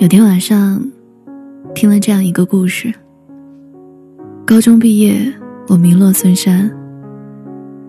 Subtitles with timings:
[0.00, 0.80] 有天晚上，
[1.74, 2.94] 听了这样一个故事。
[4.46, 5.20] 高中毕业，
[5.66, 6.70] 我名落孙山。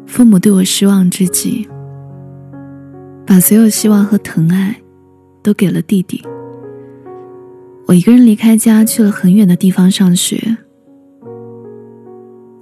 [0.07, 1.69] 父母对我失望之极，
[3.27, 4.75] 把所有希望和疼爱，
[5.43, 6.19] 都给了弟弟。
[7.85, 10.57] 我一个人离开家，去了很远的地方上学。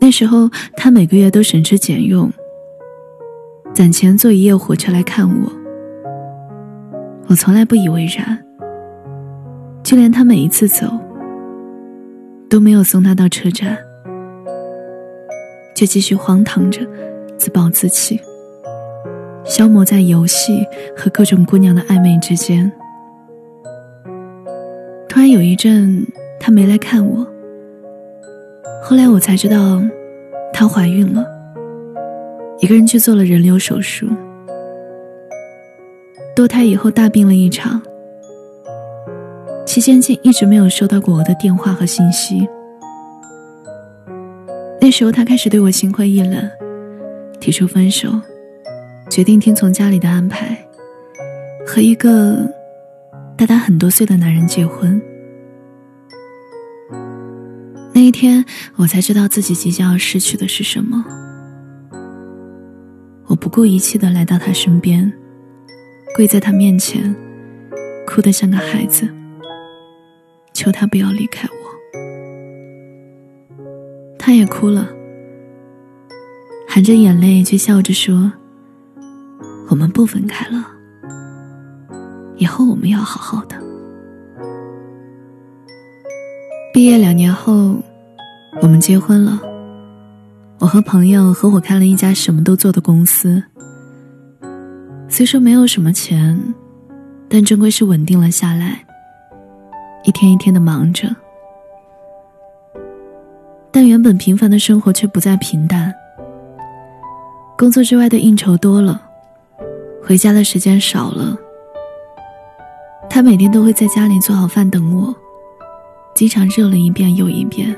[0.02, 2.30] 那时候，他每个月都省吃俭用，
[3.74, 5.50] 攒钱坐一夜火车来看我。
[7.28, 8.44] 我从来不以为然。
[9.88, 10.86] 就连他每一次走，
[12.50, 13.78] 都没有送他到车站，
[15.74, 16.86] 就继续荒唐着，
[17.38, 18.20] 自暴自弃，
[19.46, 20.62] 消磨在游戏
[20.94, 22.70] 和各种姑娘的暧昧之间。
[25.08, 26.06] 突然有一阵，
[26.38, 27.26] 他没来看我。
[28.84, 29.82] 后来我才知道，
[30.52, 31.26] 她怀孕了，
[32.60, 34.06] 一个人去做了人流手术，
[36.36, 37.82] 堕胎以后大病了一场。
[39.78, 42.50] 期间竟一直没有收到过我的电话和信息。
[44.82, 46.50] 那时候他开始对我心灰意冷，
[47.40, 48.10] 提出分手，
[49.08, 50.58] 决定听从家里的安排，
[51.64, 52.52] 和一个
[53.38, 55.00] 大他很多岁的男人结婚。
[57.94, 58.44] 那一天，
[58.78, 61.06] 我才知道自己即将要失去的是什么。
[63.28, 65.14] 我不顾一切的来到他身边，
[66.16, 67.16] 跪在他面前，
[68.08, 69.08] 哭得像个孩子。
[70.58, 71.56] 求他不要离开我，
[74.18, 74.90] 他也哭了，
[76.68, 78.32] 含着眼泪却笑着说
[79.70, 80.66] ：“我们不分开了，
[82.38, 83.56] 以后我们要好好的。”
[86.74, 87.76] 毕业两年后，
[88.60, 89.40] 我们结婚了。
[90.58, 93.44] 我和朋友合伙开了一家什么都做的公司，
[95.08, 96.36] 虽说没有什么钱，
[97.30, 98.87] 但终归是稳定了下来。
[100.08, 101.14] 一天一天的忙着，
[103.72, 105.94] 但原本平凡的生活却不再平淡。
[107.58, 109.02] 工作之外的应酬多了，
[110.02, 111.38] 回家的时间少了。
[113.10, 115.14] 他每天都会在家里做好饭等我，
[116.16, 117.76] 经常热了一遍又一遍，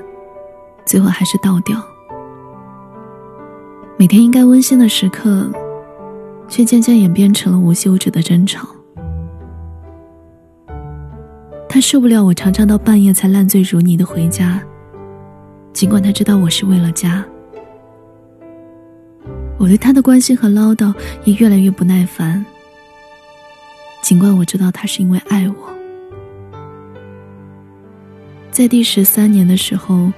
[0.86, 1.84] 最后还是倒掉。
[3.98, 5.50] 每天应该温馨的时刻，
[6.48, 8.68] 却渐渐演变成了无休止的争吵。
[11.70, 14.60] 他受不了我常常到半夜才烂醉如泥的回家，
[15.72, 17.24] 尽管他知道我是为了家。
[19.60, 20.92] 我对他的关心和唠叨
[21.26, 22.44] 也越来越不耐烦，
[24.02, 25.70] 尽管我知道他是因为爱我。
[28.50, 30.12] 在第十三年的时候，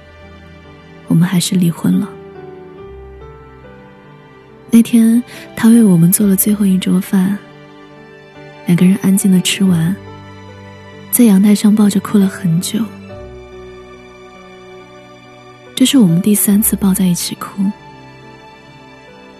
[1.08, 2.08] 我们还是离婚了。
[4.70, 5.22] 那天，
[5.54, 7.36] 他为我们做了最后一桌饭，
[8.64, 9.94] 两个人安静的吃完。
[11.12, 12.82] 在阳台上抱着哭了很久，
[15.76, 17.62] 这是我们第三次抱在一起哭。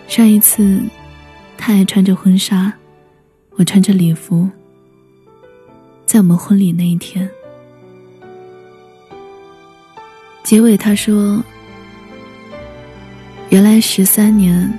[0.07, 0.83] 上一次，
[1.57, 2.71] 他还穿着婚纱，
[3.53, 4.47] 我穿着礼服。
[6.05, 7.27] 在我们婚礼那一天，
[10.45, 11.43] 结尾他说
[13.49, 14.79] ：“原来十三年，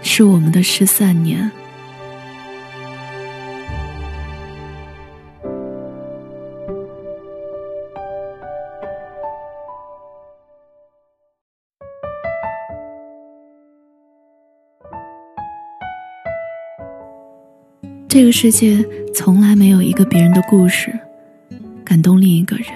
[0.00, 1.50] 是我们的失散年。”
[18.10, 18.84] 这个世界
[19.14, 20.92] 从来没有一个别人的故事
[21.84, 22.66] 感动另一个人。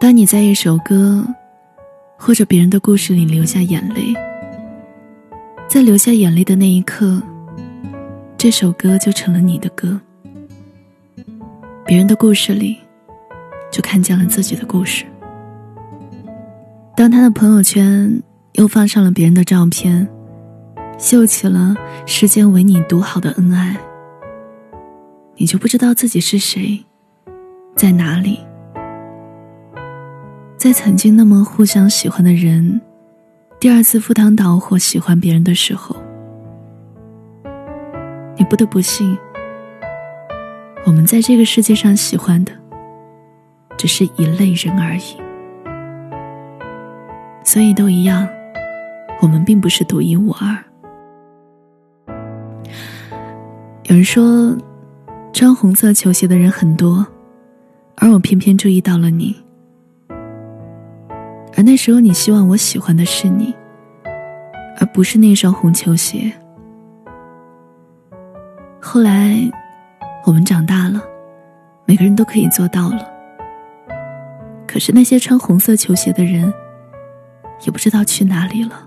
[0.00, 1.24] 当你在一首歌
[2.16, 4.12] 或者别人的故事里流下眼泪，
[5.68, 7.22] 在流下眼泪的那一刻，
[8.36, 10.00] 这首歌就成了你的歌。
[11.86, 12.76] 别人的故事里，
[13.70, 15.04] 就看见了自己的故事。
[16.96, 18.20] 当他的朋友圈
[18.54, 20.08] 又放上了别人的照片。
[20.98, 23.76] 秀起了世间唯你独好的恩爱，
[25.36, 26.84] 你就不知道自己是谁，
[27.76, 28.40] 在哪里。
[30.56, 32.80] 在曾经那么互相喜欢的人，
[33.60, 35.94] 第二次赴汤蹈火喜欢别人的时候，
[38.36, 39.16] 你不得不信，
[40.84, 42.50] 我们在这个世界上喜欢的，
[43.76, 45.16] 只是一类人而已。
[47.44, 48.28] 所以都一样，
[49.22, 50.64] 我们并不是独一无二。
[53.88, 54.54] 有人说，
[55.32, 57.06] 穿红色球鞋的人很多，
[57.96, 59.34] 而我偏偏注意到了你。
[61.56, 63.56] 而那时候，你希望我喜欢的是你，
[64.78, 66.30] 而不是那双红球鞋。
[68.78, 69.50] 后来，
[70.26, 71.02] 我们长大了，
[71.86, 73.10] 每个人都可以做到了。
[74.66, 76.52] 可是那些穿红色球鞋的人，
[77.64, 78.86] 也不知道去哪里了。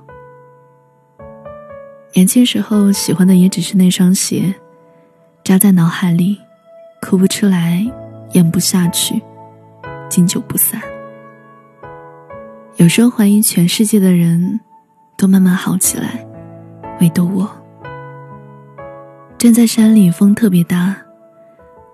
[2.13, 4.53] 年轻时候喜欢的也只是那双鞋，
[5.51, 6.39] 扎在脑海里，
[7.01, 7.86] 哭不出来，
[8.31, 9.21] 咽不下去，
[10.09, 10.80] 经久不散。
[12.77, 14.62] 有时候怀疑全世界的人
[15.18, 16.25] 都慢慢好起来，
[17.01, 17.51] 唯独我。
[19.38, 20.95] 站在山里，风特别大，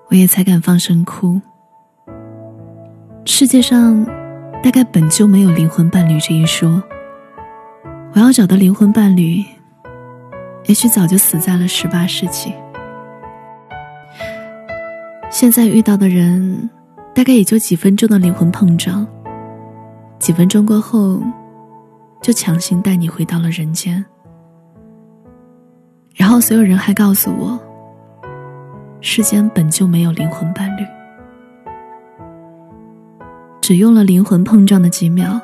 [0.10, 1.42] 我也才敢放声哭。
[3.26, 4.06] 世界上
[4.62, 6.84] 大概本就没有灵魂伴侣这一说。
[8.14, 9.44] 我要找的灵魂伴侣，
[10.68, 12.54] 也许早就死在了十八世纪。
[15.40, 16.68] 现在遇到的人，
[17.14, 19.06] 大概也就几分钟的灵魂碰撞。
[20.18, 21.22] 几分钟过后，
[22.24, 24.04] 就强行带你回到了人间。
[26.16, 27.60] 然后所有人还告诉我，
[29.00, 30.84] 世间本就没有灵魂伴侣，
[33.62, 35.40] 只用了灵魂碰撞的几秒，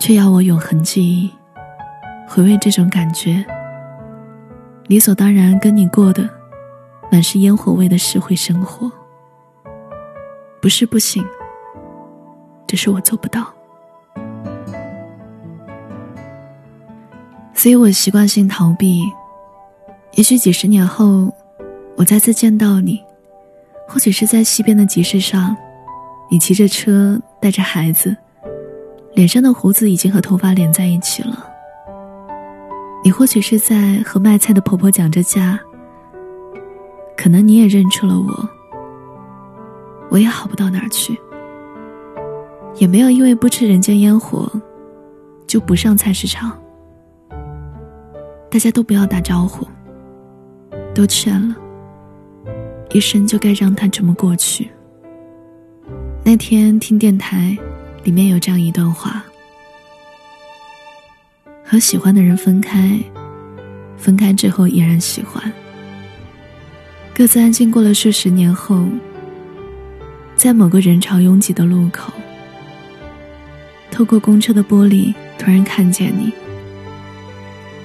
[0.00, 1.30] 却要我永恒记忆，
[2.26, 3.44] 回味这种感觉。
[4.88, 6.28] 理所当然跟你过的，
[7.12, 8.90] 满是烟火味的社会生活，
[10.62, 11.22] 不是不行。
[12.66, 13.52] 只是我做不到，
[17.52, 19.02] 所以我习惯性逃避。
[20.12, 21.30] 也许几十年后，
[21.96, 22.98] 我再次见到你，
[23.86, 25.54] 或许是在西边的集市上，
[26.30, 28.16] 你骑着车带着孩子，
[29.12, 31.46] 脸上的胡子已经和头发连在一起了。
[33.04, 35.60] 你或许是在和卖菜的婆婆讲着价，
[37.22, 38.48] 可能你也认出了我，
[40.10, 41.16] 我也好不到哪儿去。
[42.74, 44.50] 也没有因为不吃人间烟火，
[45.46, 46.50] 就不上菜市场。
[48.50, 49.64] 大家都不要打招呼，
[50.92, 51.54] 都劝了，
[52.90, 54.68] 一生就该让它这么过去。
[56.24, 57.56] 那天听电台，
[58.02, 59.22] 里面有这样一段话：
[61.64, 62.98] 和喜欢的人分开，
[63.96, 65.40] 分开之后依然喜欢，
[67.14, 68.86] 各自安静过了数十年后，
[70.34, 72.10] 在某个人潮拥挤的路口。
[73.90, 76.32] 透过公车的玻璃，突然看见你，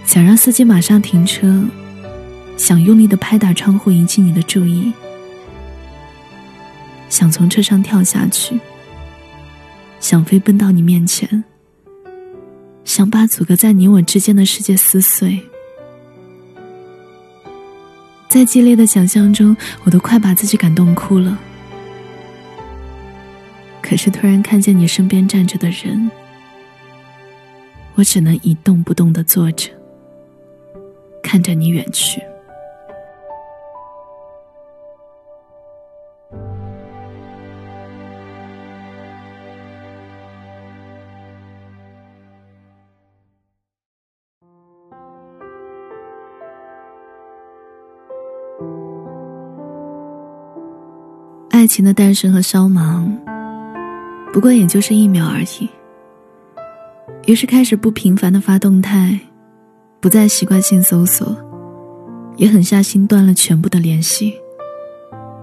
[0.05, 1.61] 想让司机马上停车，
[2.55, 4.93] 想用力的拍打窗户引起你的注意，
[7.09, 8.57] 想从车上跳下去，
[9.99, 11.43] 想飞奔到你面前，
[12.85, 15.43] 想把阻隔在你我之间的世界撕碎。
[18.29, 21.37] 在激烈的想象中，我都快把自己感动哭了。
[23.81, 26.11] 可是突然看见你身边站着的人，
[27.95, 29.69] 我只能一动不动的坐着，
[31.23, 32.21] 看着你远去。
[51.57, 53.11] 爱情的诞生和消亡。
[54.31, 55.67] 不过也就是一秒而已。
[57.25, 59.19] 于是开始不频繁的发动态，
[59.99, 61.35] 不再习惯性搜索，
[62.35, 64.35] 也狠下心断了全部的联系，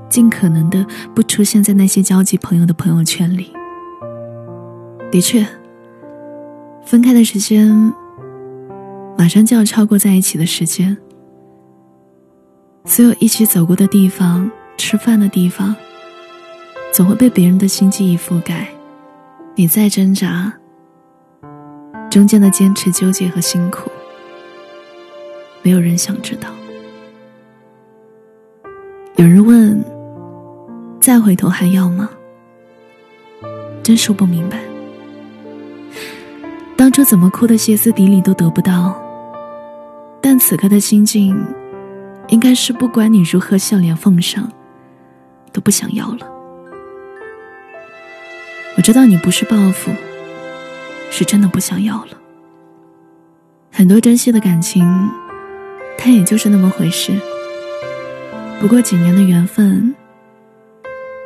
[0.09, 0.87] 尽可能的
[1.17, 3.53] 不出现在那些交集朋友的朋友圈里。
[5.11, 5.45] 的确，
[6.85, 7.93] 分开的时间
[9.19, 10.97] 马上就要超过在一起的时间，
[12.85, 15.75] 所有一起走过的地方、吃饭的地方，
[16.95, 18.69] 总会被别人的新记忆覆盖。
[19.57, 20.53] 你再挣扎，
[22.09, 23.91] 中间的坚持、纠结和辛苦，
[25.61, 26.49] 没有人想知道。
[29.17, 29.85] 有人问
[31.03, 32.09] ：“再回头还要吗？”
[33.83, 34.61] 真说不明白。
[36.77, 38.97] 当初怎么哭的歇斯底里都得不到，
[40.21, 41.37] 但此刻的心境，
[42.29, 44.49] 应该是不管你如何笑脸奉上，
[45.53, 46.34] 都不想要了。
[48.77, 49.93] 我知道你不是报复，
[51.11, 52.19] 是真的不想要了。
[53.71, 54.85] 很多珍惜的感情，
[55.97, 57.13] 它也就是那么回事。
[58.61, 59.95] 不过几年的缘分，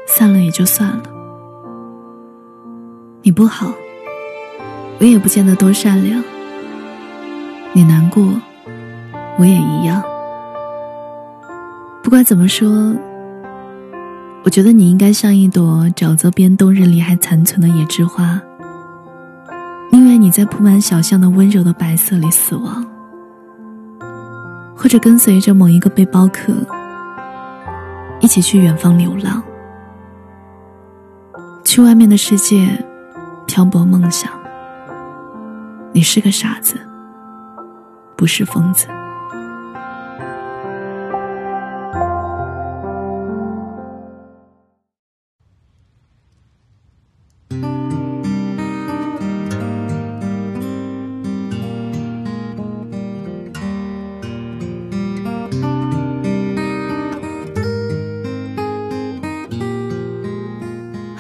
[0.07, 1.02] 散了也就算了。
[3.23, 3.73] 你不好，
[4.99, 6.23] 我也不见得多善良。
[7.73, 8.23] 你难过，
[9.38, 10.02] 我也一样。
[12.02, 12.95] 不管怎么说。
[14.49, 18.40] 我觉得你应该像一朵沼泽边冬日里还残存的野之花，
[19.93, 22.83] 宁愿你在铺满小巷的温柔的白色里死亡，
[24.75, 26.50] 或者跟随着某一个背包客
[28.21, 29.43] 一起去远方流浪。
[31.62, 32.83] 去外面的世界
[33.47, 34.33] 漂泊梦想。
[35.93, 36.81] 你是个傻子，
[38.17, 38.88] 不是疯子。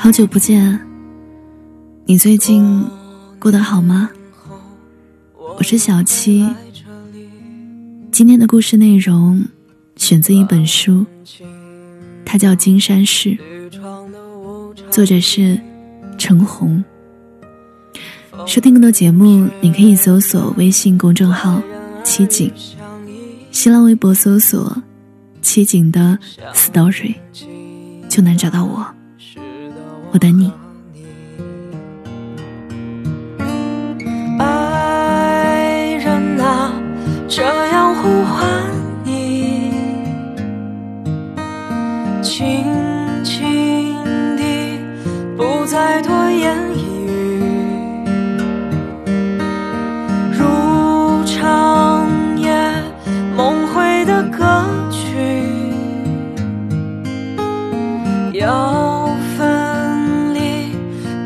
[0.08, 0.80] 好久不见，
[2.06, 2.82] 你最近
[3.38, 4.08] 过得好吗？
[5.58, 6.48] 我是小七。
[8.10, 9.44] 今天的故事内容
[9.96, 11.04] 选自一本书，
[12.24, 13.28] 它叫《金山寺》，
[14.90, 15.60] 作者是
[16.16, 16.82] 陈红。
[18.46, 21.60] 收听更多节目，你可以搜索微信公众号
[22.02, 22.50] “七景”，
[23.52, 24.74] 新浪微博搜索
[25.42, 26.18] “七景”的
[26.54, 27.16] story，
[28.08, 28.86] 就能找到我。
[30.12, 30.67] 我等你。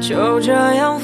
[0.03, 0.99] 就这样